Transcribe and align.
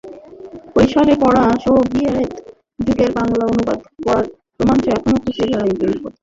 কৈশোরে 0.73 1.15
পড়া 1.21 1.43
সোভিয়েত 1.63 2.31
যুগের 2.79 3.11
বাংলা 3.17 3.43
অনুবাদ 3.45 3.79
পড়ার 3.97 4.25
রোমাঞ্চ 4.59 4.85
এখনো 4.95 5.17
খুঁজে 5.23 5.43
বেড়ান 5.49 5.69
বইপত্রে। 5.71 6.09